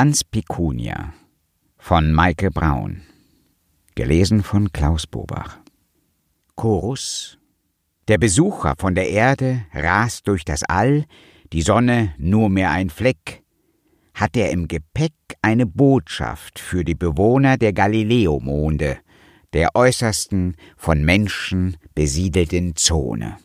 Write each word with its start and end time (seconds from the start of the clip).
Transpecunia 0.00 1.12
von 1.76 2.10
Maike 2.10 2.50
Braun. 2.50 3.02
Gelesen 3.94 4.42
von 4.42 4.72
Klaus 4.72 5.06
Bobach. 5.06 5.58
Chorus. 6.56 7.36
Der 8.08 8.16
Besucher 8.16 8.76
von 8.78 8.94
der 8.94 9.10
Erde 9.10 9.66
rast 9.74 10.26
durch 10.26 10.46
das 10.46 10.62
All, 10.62 11.04
die 11.52 11.60
Sonne 11.60 12.14
nur 12.16 12.48
mehr 12.48 12.70
ein 12.70 12.88
Fleck. 12.88 13.42
Hat 14.14 14.38
er 14.38 14.52
im 14.52 14.68
Gepäck 14.68 15.12
eine 15.42 15.66
Botschaft 15.66 16.58
für 16.58 16.82
die 16.82 16.94
Bewohner 16.94 17.58
der 17.58 17.74
Galileo-Monde, 17.74 19.00
der 19.52 19.68
äußersten 19.74 20.56
von 20.78 21.04
Menschen 21.04 21.76
besiedelten 21.94 22.74
Zone. 22.74 23.36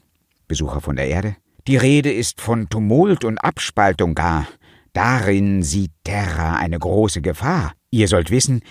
Besucher 0.47 0.79
von 0.79 0.95
der 0.95 1.09
Erde? 1.09 1.35
Die 1.67 1.75
Rede 1.75 2.13
ist 2.13 2.39
von 2.39 2.69
Tumult 2.69 3.25
und 3.25 3.39
Abspaltung 3.39 4.15
gar. 4.15 4.47
Darin 4.95 5.61
sieht 5.61 5.91
Terra 6.05 6.55
eine 6.55 6.79
große 6.79 7.21
Gefahr. 7.21 7.73
Ihr 7.91 8.07
sollt 8.07 8.31
wissen, 8.31 8.61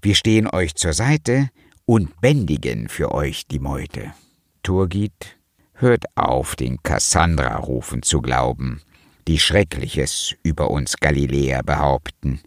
wir 0.00 0.14
stehen 0.14 0.48
euch 0.48 0.74
zur 0.76 0.94
Seite 0.94 1.50
und 1.84 2.18
bändigen 2.22 2.88
für 2.88 3.12
euch 3.12 3.46
die 3.46 3.58
Meute. 3.58 4.14
Turgid, 4.62 5.36
hört 5.74 6.06
auf, 6.14 6.56
den 6.56 6.82
Kassandra-Rufen 6.82 8.02
zu 8.02 8.22
glauben, 8.22 8.80
die 9.28 9.38
Schreckliches 9.38 10.34
über 10.42 10.70
uns 10.70 10.96
Galiläer 10.96 11.62
behaupten. 11.62 12.40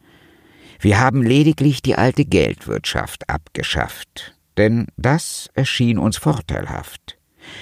Wir 0.79 0.99
haben 0.99 1.21
lediglich 1.21 1.83
die 1.83 1.93
alte 1.93 2.25
Geldwirtschaft 2.25 3.29
abgeschafft, 3.29 4.33
denn 4.57 4.87
das 4.97 5.51
erschien 5.53 5.99
uns 5.99 6.17
vorteilhaft, 6.17 7.19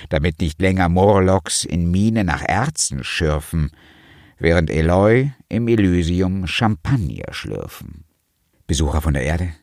damit 0.08 0.40
nicht 0.40 0.62
länger 0.62 0.88
Morlocks 0.88 1.66
in 1.66 1.92
Mine 1.92 2.24
nach 2.24 2.44
Erzen 2.44 3.04
schürfen, 3.04 3.72
während 4.38 4.70
Eloy 4.70 5.32
im 5.50 5.68
Elysium 5.68 6.48
Champagner 6.48 7.32
schlürfen. 7.34 8.06
Besucher 8.68 9.02
von 9.02 9.14
der 9.14 9.24
Erde? 9.24 9.54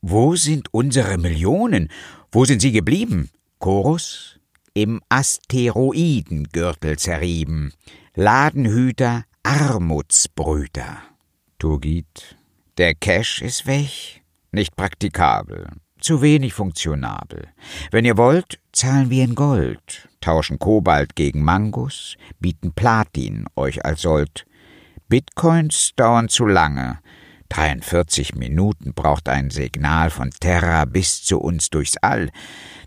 Wo 0.00 0.36
sind 0.36 0.72
unsere 0.72 1.18
Millionen? 1.18 1.88
Wo 2.30 2.44
sind 2.44 2.60
sie 2.60 2.72
geblieben? 2.72 3.30
Chorus? 3.58 4.38
Im 4.74 5.00
Asteroidengürtel 5.08 6.98
zerrieben. 6.98 7.72
Ladenhüter, 8.14 9.24
Armutsbrüter. 9.42 10.98
Turgid? 11.58 12.36
Der 12.78 12.94
Cash 12.94 13.42
ist 13.42 13.66
weg. 13.66 14.22
Nicht 14.50 14.76
praktikabel. 14.76 15.68
Zu 16.02 16.20
wenig 16.20 16.52
funktionabel. 16.52 17.46
Wenn 17.92 18.04
ihr 18.04 18.16
wollt, 18.16 18.58
zahlen 18.72 19.08
wir 19.08 19.22
in 19.22 19.36
Gold, 19.36 20.08
tauschen 20.20 20.58
Kobalt 20.58 21.14
gegen 21.14 21.44
Mangus, 21.44 22.16
bieten 22.40 22.72
Platin 22.72 23.46
euch 23.54 23.84
als 23.84 24.02
Sold. 24.02 24.44
Bitcoins 25.08 25.92
dauern 25.94 26.28
zu 26.28 26.44
lange. 26.44 26.98
43 27.50 28.34
Minuten 28.34 28.94
braucht 28.94 29.28
ein 29.28 29.50
Signal 29.50 30.10
von 30.10 30.30
Terra 30.30 30.86
bis 30.86 31.22
zu 31.22 31.38
uns 31.38 31.70
durchs 31.70 31.96
All. 31.98 32.30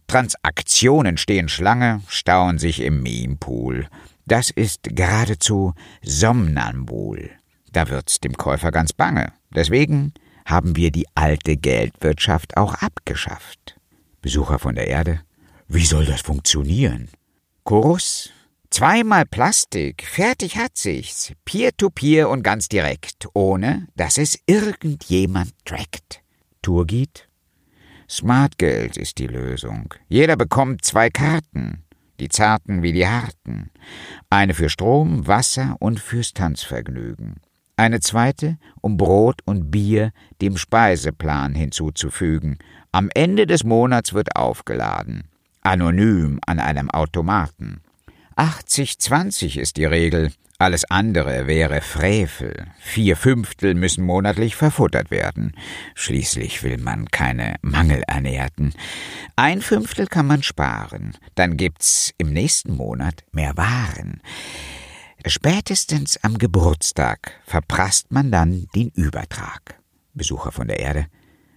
Transaktionen 0.08 1.16
stehen 1.16 1.48
Schlange, 1.48 2.02
stauen 2.10 2.60
sich 2.60 2.82
im 2.82 3.02
Mempool. 3.02 3.88
Das 4.26 4.50
ist 4.50 4.90
geradezu 4.92 5.74
somnambul. 6.02 7.30
Da 7.72 7.88
wird's 7.88 8.20
dem 8.20 8.36
Käufer 8.36 8.72
ganz 8.72 8.92
bange. 8.92 9.32
Deswegen 9.56 10.14
haben 10.46 10.76
wir 10.76 10.92
die 10.92 11.08
alte 11.16 11.58
Geldwirtschaft 11.58 12.56
auch 12.56 12.76
abgeschafft. 12.76 13.76
Besucher 14.22 14.60
von 14.60 14.76
der 14.76 14.88
Erde? 14.88 15.22
Wie 15.68 15.86
soll 15.86 16.06
das 16.06 16.22
funktionieren? 16.22 17.10
Chorus? 17.64 18.30
Zweimal 18.70 19.26
Plastik, 19.26 20.04
fertig 20.06 20.58
hat 20.58 20.78
sich's, 20.78 21.34
peer-to-peer 21.46 22.26
-peer 22.26 22.30
und 22.30 22.44
ganz 22.44 22.68
direkt, 22.68 23.28
ohne 23.34 23.88
dass 23.96 24.18
es 24.18 24.40
irgendjemand 24.48 25.54
trackt. 25.66 26.22
Turgid? 26.62 27.30
Smartgeld 28.10 28.98
ist 28.98 29.18
die 29.18 29.28
Lösung. 29.28 29.94
Jeder 30.10 30.36
bekommt 30.36 30.84
zwei 30.84 31.10
Karten, 31.10 31.84
die 32.20 32.30
zarten 32.30 32.84
wie 32.84 32.94
die 32.94 33.08
harten. 33.08 33.72
Eine 34.30 34.54
für 34.54 34.70
Strom, 34.70 35.26
Wasser 35.26 35.76
und 35.80 36.00
fürs 36.00 36.34
Tanzvergnügen. 36.34 37.42
Eine 37.78 38.00
zweite, 38.00 38.58
um 38.82 38.96
Brot 38.96 39.42
und 39.46 39.70
Bier 39.70 40.12
dem 40.42 40.58
Speiseplan 40.58 41.56
hinzuzufügen. 41.56 42.58
Am 42.92 43.10
Ende 43.14 43.46
des 43.48 43.66
Monats 43.66 44.14
wird 44.14 44.38
aufgeladen. 44.38 45.26
Anonym 45.62 46.40
an 46.46 46.60
einem 46.60 46.90
Automaten. 46.90 47.82
80-20 48.38 49.60
ist 49.60 49.76
die 49.78 49.86
Regel. 49.86 50.32
Alles 50.58 50.86
andere 50.86 51.48
wäre 51.48 51.82
Frevel. 51.82 52.68
Vier 52.80 53.18
Fünftel 53.18 53.74
müssen 53.74 54.06
monatlich 54.06 54.56
verfuttert 54.56 55.12
werden. 55.12 55.54
Schließlich 55.96 56.64
will 56.64 56.78
man 56.78 57.08
keine 57.08 57.56
Mangelernährten. 57.62 58.74
Ein 59.36 59.62
Fünftel 59.62 60.08
kann 60.08 60.28
man 60.28 60.44
sparen. 60.44 61.18
Dann 61.36 61.58
gibt's 61.58 62.14
im 62.18 62.32
nächsten 62.32 62.74
Monat 62.74 63.26
mehr 63.34 63.58
Waren. 63.58 64.22
Spätestens 65.28 66.18
am 66.24 66.38
Geburtstag 66.38 67.42
verprasst 67.48 68.12
man 68.12 68.32
dann 68.32 68.68
den 68.76 68.90
Übertrag. 68.90 69.80
Besucher 70.14 70.52
von 70.52 70.68
der 70.68 70.80
Erde. 70.80 71.08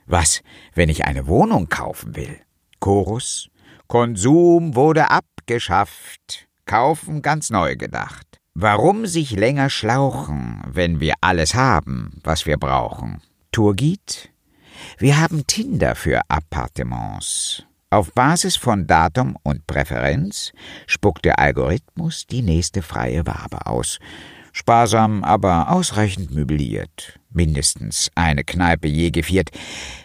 Was, 0.07 0.41
wenn 0.75 0.89
ich 0.89 1.05
eine 1.05 1.27
Wohnung 1.27 1.69
kaufen 1.69 2.17
will? 2.17 2.41
Chorus. 2.81 3.51
Konsum 3.87 4.75
wurde 4.75 5.11
abgeschafft. 5.11 6.49
Kaufen 6.65 7.21
ganz 7.21 7.51
neu 7.51 7.77
gedacht. 7.77 8.41
Warum 8.55 9.05
sich 9.05 9.33
länger 9.33 9.69
schlauchen, 9.69 10.63
wenn 10.67 11.01
wir 11.01 11.15
alles 11.21 11.55
haben, 11.55 12.21
was 12.25 12.47
wir 12.47 12.57
brauchen? 12.57 13.21
Turgid? 13.53 14.31
Wir 14.97 15.21
haben 15.21 15.47
Tinder 15.47 15.95
für 15.95 16.23
Appartements. 16.29 17.68
Auf 17.91 18.13
Basis 18.13 18.57
von 18.57 18.87
Datum 18.87 19.39
und 19.43 19.67
Präferenz 19.67 20.53
spuckt 20.87 21.25
der 21.25 21.39
Algorithmus 21.39 22.27
die 22.27 22.43
nächste 22.43 22.83
freie 22.83 23.27
Wabe 23.27 23.65
aus. 23.65 23.99
Sparsam, 24.53 25.25
aber 25.25 25.71
ausreichend 25.71 26.31
möbliert. 26.31 27.19
Mindestens 27.31 28.11
eine 28.15 28.45
Kneipe 28.45 28.89
je 28.89 29.11
geviert. 29.11 29.53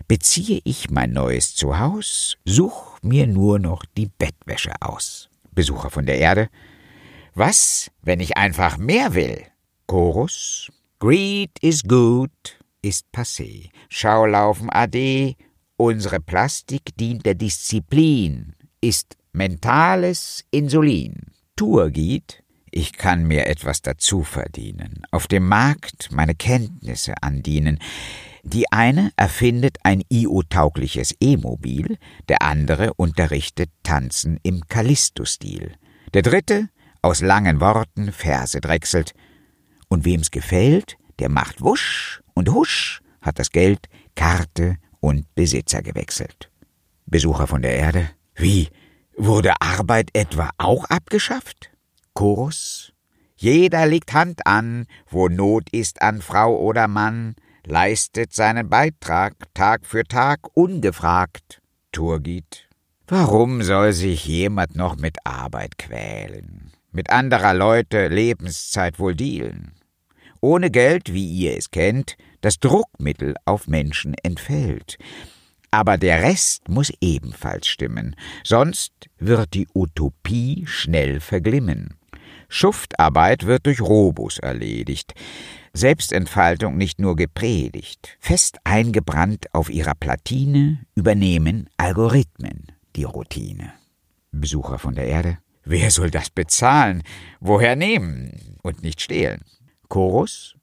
Beziehe 0.07 0.61
ich 0.63 0.91
mein 0.91 1.11
neues 1.11 1.55
Zuhause, 1.55 2.37
such 2.45 2.99
mir 3.01 3.27
nur 3.27 3.59
noch 3.59 3.83
die 3.97 4.07
Bettwäsche 4.07 4.71
aus. 4.79 5.29
Besucher 5.51 5.89
von 5.89 6.05
der 6.05 6.19
Erde. 6.19 6.47
Was, 7.35 7.91
wenn 8.01 8.21
ich 8.21 8.37
einfach 8.37 8.77
mehr 8.77 9.13
will? 9.13 9.43
Chorus. 9.87 10.71
Greed 10.99 11.51
is 11.59 11.83
good 11.83 12.31
ist 12.81 13.07
passé. 13.11 13.71
Schaulaufen 13.89 14.69
ade. 14.69 15.35
Unsere 15.85 16.21
Plastik 16.21 16.95
dient 16.95 17.25
der 17.25 17.35
Disziplin, 17.35 18.55
ist 18.79 19.17
mentales 19.33 20.45
Insulin. 20.49 21.25
Turgid. 21.57 22.41
Ich 22.71 22.93
kann 22.93 23.25
mir 23.25 23.47
etwas 23.47 23.81
dazu 23.81 24.23
verdienen, 24.23 25.03
auf 25.11 25.27
dem 25.27 25.45
Markt 25.45 26.07
meine 26.13 26.35
Kenntnisse 26.35 27.15
andienen. 27.21 27.79
Die 28.43 28.71
eine 28.71 29.11
erfindet 29.17 29.79
ein 29.83 30.03
IO-taugliches 30.07 31.15
E-Mobil, 31.19 31.97
der 32.29 32.43
andere 32.43 32.93
unterrichtet 32.93 33.69
Tanzen 33.83 34.39
im 34.41 34.65
Callisto-Stil. 34.69 35.73
Der 36.13 36.21
dritte 36.21 36.69
aus 37.01 37.19
langen 37.19 37.59
Worten 37.59 38.13
Verse 38.13 38.61
drechselt. 38.61 39.11
Und 39.89 40.05
wem's 40.05 40.31
gefällt, 40.31 40.95
der 41.19 41.27
macht 41.27 41.59
wusch 41.59 42.21
und 42.35 42.49
husch, 42.49 43.01
hat 43.21 43.37
das 43.37 43.49
Geld, 43.49 43.89
Karte 44.15 44.77
und 45.03 45.35
Besitzer 45.35 45.81
gewechselt. 45.81 46.49
Besucher 47.05 47.45
von 47.45 47.61
der 47.61 47.75
Erde? 47.75 48.11
Wie? 48.35 48.69
Wurde 49.17 49.53
Arbeit 49.59 50.09
etwa 50.13 50.51
auch 50.57 50.85
abgeschafft? 50.85 51.71
Chorus? 52.13 52.93
Jeder 53.35 53.85
legt 53.85 54.13
Hand 54.13 54.47
an, 54.47 54.85
wo 55.09 55.27
Not 55.27 55.67
ist 55.73 56.01
an 56.01 56.21
Frau 56.21 56.57
oder 56.57 56.87
Mann, 56.87 57.35
leistet 57.65 58.31
seinen 58.31 58.69
Beitrag 58.69 59.33
Tag 59.53 59.85
für 59.85 60.05
Tag 60.05 60.39
ungefragt. 60.53 61.61
Turgid. 61.91 62.69
Warum 63.05 63.61
soll 63.61 63.91
sich 63.91 64.25
jemand 64.25 64.77
noch 64.77 64.95
mit 64.95 65.17
Arbeit 65.25 65.77
quälen? 65.77 66.71
Mit 66.93 67.09
anderer 67.09 67.53
Leute 67.53 68.07
Lebenszeit 68.07 68.99
wohl 68.99 69.15
dealen? 69.15 69.73
Ohne 70.39 70.71
Geld, 70.71 71.13
wie 71.13 71.27
ihr 71.27 71.57
es 71.57 71.71
kennt, 71.71 72.15
das 72.43 72.59
Druckmittel 72.59 73.35
auf 73.45 73.67
Menschen 73.67 74.13
entfällt. 74.21 74.97
Aber 75.71 75.97
der 75.97 76.21
Rest 76.21 76.69
muss 76.69 76.91
ebenfalls 77.01 77.67
stimmen, 77.67 78.15
sonst 78.43 78.91
wird 79.17 79.55
die 79.55 79.67
Utopie 79.73 80.65
schnell 80.67 81.19
verglimmen. 81.19 81.95
Schuftarbeit 82.47 83.47
wird 83.47 83.65
durch 83.65 83.81
Robus 83.81 84.37
erledigt. 84.37 85.15
Selbstentfaltung 85.73 86.77
nicht 86.77 86.99
nur 86.99 87.15
gepredigt, 87.15 88.15
fest 88.19 88.59
eingebrannt 88.63 89.47
auf 89.55 89.71
ihrer 89.71 89.95
Platine 89.95 90.85
übernehmen 90.93 91.67
Algorithmen 91.77 92.67
die 92.95 93.05
Routine. 93.05 93.73
Besucher 94.31 94.77
von 94.77 94.93
der 94.93 95.07
Erde, 95.07 95.39
wer 95.63 95.89
soll 95.89 96.11
das 96.11 96.29
bezahlen? 96.29 97.01
Woher 97.39 97.75
nehmen 97.75 98.59
und 98.61 98.83
nicht 98.83 99.01
stehlen? 99.01 99.41
Chorus, 99.89 100.55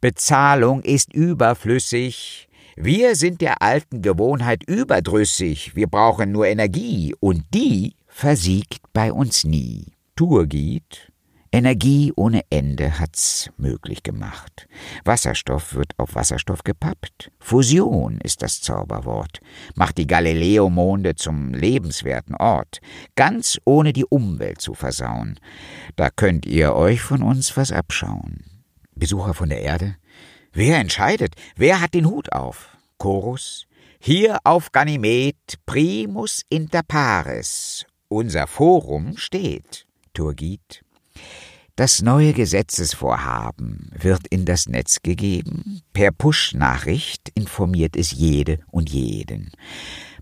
Bezahlung 0.00 0.82
ist 0.82 1.12
überflüssig. 1.12 2.48
Wir 2.76 3.14
sind 3.16 3.40
der 3.40 3.62
alten 3.62 4.02
Gewohnheit 4.02 4.64
überdrüssig. 4.68 5.76
Wir 5.76 5.86
brauchen 5.86 6.32
nur 6.32 6.46
Energie 6.46 7.14
und 7.20 7.44
die 7.54 7.94
versiegt 8.06 8.82
bei 8.92 9.12
uns 9.12 9.44
nie. 9.44 9.92
Turgid 10.16 11.12
Energie 11.54 12.12
ohne 12.16 12.42
Ende 12.50 12.98
hat's 12.98 13.48
möglich 13.58 14.02
gemacht. 14.02 14.66
Wasserstoff 15.04 15.74
wird 15.74 15.92
auf 15.98 16.16
Wasserstoff 16.16 16.64
gepappt. 16.64 17.30
Fusion 17.38 18.18
ist 18.24 18.42
das 18.42 18.60
Zauberwort, 18.60 19.38
macht 19.76 19.98
die 19.98 20.08
Galileo-Monde 20.08 21.14
zum 21.14 21.54
lebenswerten 21.54 22.34
Ort, 22.34 22.80
ganz 23.14 23.60
ohne 23.64 23.92
die 23.92 24.04
Umwelt 24.04 24.60
zu 24.60 24.74
versauen. 24.74 25.38
Da 25.94 26.10
könnt 26.10 26.44
ihr 26.44 26.74
euch 26.74 27.00
von 27.02 27.22
uns 27.22 27.56
was 27.56 27.70
abschauen. 27.70 28.53
Besucher 28.94 29.34
von 29.34 29.48
der 29.48 29.60
Erde? 29.60 29.96
Wer 30.52 30.78
entscheidet? 30.78 31.34
Wer 31.56 31.80
hat 31.80 31.94
den 31.94 32.06
Hut 32.06 32.32
auf? 32.32 32.76
Chorus? 32.98 33.66
Hier 33.98 34.38
auf 34.44 34.70
Ganymed 34.72 35.58
primus 35.66 36.42
inter 36.48 36.82
pares. 36.82 37.86
Unser 38.08 38.46
Forum 38.46 39.16
steht. 39.16 39.86
Turgid? 40.12 40.84
Das 41.76 42.02
neue 42.02 42.34
Gesetzesvorhaben 42.34 43.90
wird 43.98 44.28
in 44.28 44.44
das 44.44 44.68
Netz 44.68 44.98
gegeben. 45.02 45.80
Per 45.92 46.12
Push-Nachricht 46.12 47.30
informiert 47.34 47.96
es 47.96 48.12
jede 48.12 48.60
und 48.70 48.90
jeden. 48.90 49.50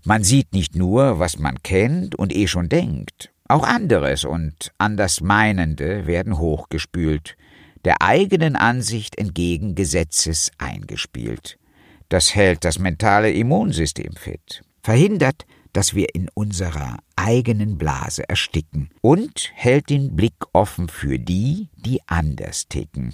Man 0.03 0.23
sieht 0.23 0.53
nicht 0.53 0.75
nur, 0.75 1.19
was 1.19 1.37
man 1.37 1.61
kennt 1.61 2.15
und 2.15 2.35
eh 2.35 2.47
schon 2.47 2.69
denkt. 2.69 3.31
Auch 3.47 3.67
anderes 3.67 4.25
und 4.25 4.71
Andersmeinende 4.79 6.07
werden 6.07 6.39
hochgespült, 6.39 7.37
der 7.85 8.01
eigenen 8.01 8.55
Ansicht 8.55 9.17
entgegen 9.17 9.75
Gesetzes 9.75 10.51
eingespielt. 10.57 11.57
Das 12.09 12.35
hält 12.35 12.63
das 12.63 12.79
mentale 12.79 13.31
Immunsystem 13.31 14.13
fit, 14.15 14.61
verhindert, 14.81 15.45
dass 15.73 15.95
wir 15.95 16.13
in 16.13 16.29
unserer 16.33 16.97
eigenen 17.15 17.77
Blase 17.77 18.27
ersticken 18.29 18.89
und 19.01 19.51
hält 19.55 19.89
den 19.89 20.15
Blick 20.15 20.35
offen 20.53 20.87
für 20.87 21.17
die, 21.17 21.69
die 21.75 21.99
anders 22.05 22.67
ticken. 22.67 23.13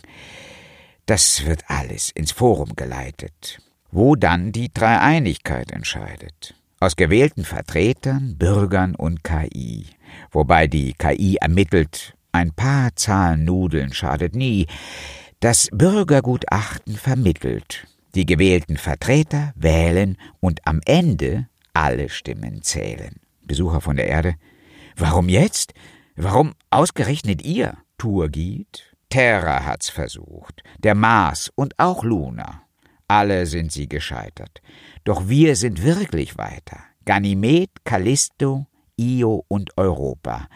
Das 1.05 1.45
wird 1.45 1.63
alles 1.67 2.11
ins 2.11 2.31
Forum 2.31 2.75
geleitet, 2.75 3.59
wo 3.91 4.15
dann 4.15 4.51
die 4.51 4.71
Dreieinigkeit 4.71 5.71
entscheidet. 5.71 6.53
Aus 6.81 6.95
gewählten 6.95 7.43
Vertretern, 7.43 8.37
Bürgern 8.37 8.95
und 8.95 9.23
KI. 9.23 9.85
Wobei 10.31 10.67
die 10.67 10.93
KI 10.93 11.37
ermittelt, 11.37 12.13
ein 12.31 12.51
paar 12.53 12.95
Zahlen 12.95 13.45
Nudeln 13.45 13.93
schadet 13.93 14.35
nie. 14.35 14.67
Das 15.39 15.69
Bürgergutachten 15.71 16.95
vermittelt. 16.95 17.87
Die 18.15 18.25
gewählten 18.25 18.77
Vertreter 18.77 19.53
wählen 19.55 20.17
und 20.39 20.65
am 20.65 20.81
Ende 20.85 21.47
alle 21.73 22.09
Stimmen 22.09 22.61
zählen. 22.61 23.15
Besucher 23.43 23.81
von 23.81 23.95
der 23.95 24.07
Erde. 24.07 24.35
Warum 24.95 25.29
jetzt? 25.29 25.73
Warum 26.15 26.53
ausgerechnet 26.69 27.43
ihr? 27.43 27.77
Turgid? 27.97 28.95
Terra 29.09 29.65
hat's 29.65 29.89
versucht, 29.89 30.61
der 30.77 30.93
Mars 30.93 31.51
und 31.55 31.79
auch 31.79 32.03
Luna. 32.03 32.63
Alle 33.07 33.47
sind 33.47 33.71
sie 33.71 33.89
gescheitert. 33.89 34.61
Doch 35.03 35.27
wir 35.27 35.55
sind 35.55 35.83
wirklich 35.83 36.37
weiter. 36.37 36.79
Ganymed, 37.05 37.71
Callisto, 37.83 38.67
Io 38.97 39.45
und 39.47 39.75
Europa. 39.77 40.47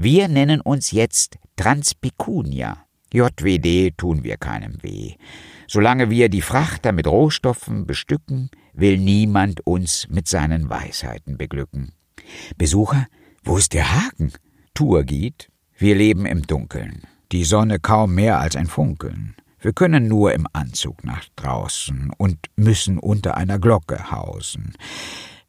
Wir 0.00 0.28
nennen 0.28 0.60
uns 0.60 0.92
jetzt 0.92 1.38
Transpicunia. 1.56 2.86
JWD 3.12 3.96
tun 3.96 4.22
wir 4.22 4.36
keinem 4.36 4.80
weh. 4.80 5.14
Solange 5.66 6.08
wir 6.08 6.28
die 6.28 6.40
Frachter 6.40 6.92
mit 6.92 7.08
Rohstoffen 7.08 7.84
bestücken, 7.84 8.48
will 8.72 8.96
niemand 8.96 9.66
uns 9.66 10.06
mit 10.08 10.28
seinen 10.28 10.70
Weisheiten 10.70 11.36
beglücken. 11.36 11.94
Besucher, 12.56 13.08
wo 13.42 13.56
ist 13.56 13.74
der 13.74 13.92
Haken? 13.92 14.32
Turgid, 14.72 15.50
wir 15.76 15.96
leben 15.96 16.26
im 16.26 16.46
Dunkeln. 16.46 17.02
Die 17.32 17.42
Sonne 17.42 17.80
kaum 17.80 18.14
mehr 18.14 18.38
als 18.38 18.54
ein 18.54 18.68
Funkeln. 18.68 19.34
Wir 19.58 19.72
können 19.72 20.06
nur 20.06 20.32
im 20.32 20.46
Anzug 20.52 21.02
nach 21.02 21.24
draußen 21.34 22.12
und 22.16 22.38
müssen 22.54 23.00
unter 23.00 23.36
einer 23.36 23.58
Glocke 23.58 24.12
hausen. 24.12 24.74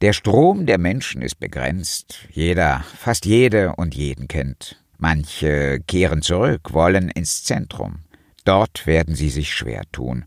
Der 0.01 0.13
Strom 0.13 0.66
der 0.66 0.78
Menschen 0.78 1.22
ist 1.22 1.40
begrenzt. 1.40 2.28
Jeder, 2.31 2.84
fast 2.98 3.25
jede 3.25 3.75
und 3.75 3.96
jeden 3.96 4.28
kennt. 4.28 4.81
Manche 4.98 5.80
kehren 5.88 6.22
zurück, 6.22 6.74
wollen 6.74 7.10
ins 7.10 7.44
Zentrum. 7.44 8.00
Dort 8.46 8.88
werden 8.88 9.16
sie 9.16 9.30
sich 9.30 9.54
schwer 9.54 9.84
tun, 9.92 10.25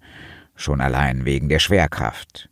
schon 0.54 0.80
allein 0.80 1.24
wegen 1.24 1.48
der 1.48 1.58
Schwerkraft 1.58 2.50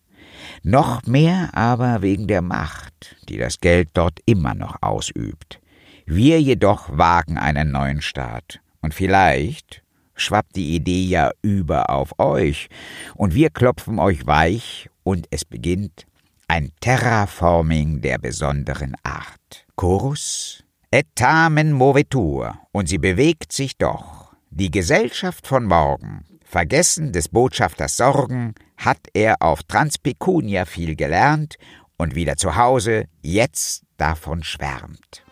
noch 0.62 1.04
mehr 1.04 1.50
aber 1.52 2.02
wegen 2.02 2.26
der 2.26 2.42
Macht, 2.42 3.16
die 3.28 3.38
das 3.38 3.60
Geld 3.60 3.90
dort 3.94 4.20
immer 4.26 4.54
noch 4.54 4.76
ausübt. 4.82 5.60
Wir 6.06 6.40
jedoch 6.40 6.96
wagen 6.96 7.38
einen 7.38 7.70
neuen 7.70 8.02
Staat, 8.02 8.60
und 8.80 8.94
vielleicht 8.94 9.82
schwappt 10.14 10.56
die 10.56 10.74
Idee 10.74 11.04
ja 11.04 11.30
über 11.42 11.90
auf 11.90 12.18
euch, 12.18 12.68
und 13.14 13.34
wir 13.34 13.50
klopfen 13.50 13.98
euch 13.98 14.26
weich, 14.26 14.90
und 15.02 15.26
es 15.30 15.44
beginnt 15.44 16.06
ein 16.50 16.72
Terraforming 16.80 18.00
der 18.00 18.18
besonderen 18.18 18.96
Art. 19.04 19.66
Chorus 19.76 20.64
Et 20.90 21.06
tamen 21.14 21.70
movetur, 21.70 22.58
und 22.72 22.88
sie 22.88 22.98
bewegt 22.98 23.52
sich 23.52 23.78
doch. 23.78 24.34
Die 24.50 24.72
Gesellschaft 24.72 25.46
von 25.46 25.64
morgen, 25.66 26.24
vergessen 26.44 27.12
des 27.12 27.28
Botschafters 27.28 27.96
Sorgen, 27.96 28.56
hat 28.76 28.98
er 29.14 29.36
auf 29.38 29.62
Transpicunia 29.62 30.64
viel 30.64 30.96
gelernt 30.96 31.54
und 31.96 32.16
wieder 32.16 32.36
zu 32.36 32.56
Hause 32.56 33.04
jetzt 33.22 33.84
davon 33.96 34.42
schwärmt. 34.42 35.24